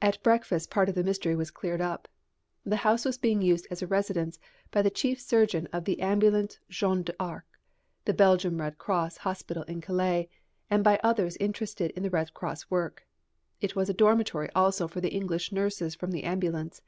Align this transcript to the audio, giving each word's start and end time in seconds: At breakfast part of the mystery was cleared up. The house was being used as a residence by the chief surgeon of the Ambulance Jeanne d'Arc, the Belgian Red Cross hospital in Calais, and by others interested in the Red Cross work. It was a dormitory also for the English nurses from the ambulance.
At 0.00 0.22
breakfast 0.22 0.70
part 0.70 0.88
of 0.88 0.94
the 0.94 1.04
mystery 1.04 1.36
was 1.36 1.50
cleared 1.50 1.82
up. 1.82 2.08
The 2.64 2.76
house 2.88 3.04
was 3.04 3.18
being 3.18 3.42
used 3.42 3.66
as 3.70 3.82
a 3.82 3.86
residence 3.86 4.38
by 4.70 4.80
the 4.80 4.88
chief 4.88 5.20
surgeon 5.20 5.68
of 5.74 5.84
the 5.84 6.00
Ambulance 6.00 6.58
Jeanne 6.70 7.02
d'Arc, 7.02 7.44
the 8.06 8.14
Belgian 8.14 8.56
Red 8.56 8.78
Cross 8.78 9.18
hospital 9.18 9.64
in 9.64 9.82
Calais, 9.82 10.30
and 10.70 10.82
by 10.82 10.98
others 11.04 11.36
interested 11.36 11.90
in 11.90 12.02
the 12.02 12.08
Red 12.08 12.32
Cross 12.32 12.70
work. 12.70 13.06
It 13.60 13.76
was 13.76 13.90
a 13.90 13.92
dormitory 13.92 14.48
also 14.54 14.88
for 14.88 15.02
the 15.02 15.12
English 15.12 15.52
nurses 15.52 15.94
from 15.94 16.12
the 16.12 16.24
ambulance. 16.24 16.80